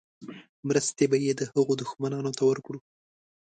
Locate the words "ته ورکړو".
2.37-2.79